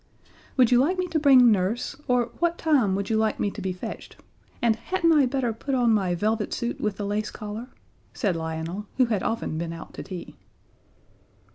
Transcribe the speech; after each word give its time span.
"Would 0.57 0.71
you 0.71 0.79
like 0.79 0.97
me 0.97 1.05
to 1.09 1.19
bring 1.19 1.51
Nurse, 1.51 1.95
or 2.07 2.31
what 2.39 2.57
time 2.57 2.95
would 2.95 3.11
you 3.11 3.17
like 3.17 3.39
me 3.39 3.51
to 3.51 3.61
be 3.61 3.71
fetched, 3.71 4.15
and 4.59 4.75
hadn't 4.75 5.11
I 5.11 5.27
better 5.27 5.53
put 5.53 5.75
on 5.75 5.91
my 5.93 6.15
velvet 6.15 6.55
suit 6.55 6.81
with 6.81 6.97
the 6.97 7.05
lace 7.05 7.29
collar?" 7.29 7.69
said 8.11 8.35
Lionel, 8.35 8.87
who 8.97 9.05
had 9.05 9.21
often 9.21 9.59
been 9.59 9.73
out 9.73 9.93
to 9.93 10.01
tea. 10.01 10.37